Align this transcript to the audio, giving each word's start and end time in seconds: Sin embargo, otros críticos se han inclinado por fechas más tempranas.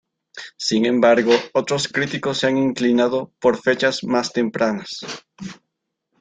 Sin 0.57 0.87
embargo, 0.87 1.31
otros 1.53 1.87
críticos 1.87 2.39
se 2.39 2.47
han 2.47 2.57
inclinado 2.57 3.33
por 3.37 3.61
fechas 3.61 4.03
más 4.03 4.33
tempranas. 4.33 5.01